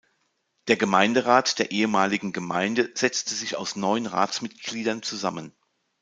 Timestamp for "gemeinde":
2.33-2.89